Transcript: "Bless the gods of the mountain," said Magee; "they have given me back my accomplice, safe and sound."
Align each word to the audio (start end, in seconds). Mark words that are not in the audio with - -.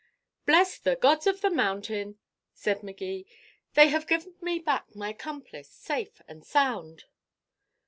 "Bless 0.47 0.79
the 0.79 0.95
gods 0.95 1.27
of 1.27 1.41
the 1.41 1.51
mountain," 1.51 2.17
said 2.55 2.81
Magee; 2.81 3.27
"they 3.75 3.89
have 3.89 4.07
given 4.07 4.33
me 4.41 4.57
back 4.57 4.95
my 4.95 5.09
accomplice, 5.09 5.69
safe 5.69 6.23
and 6.27 6.43
sound." 6.43 7.03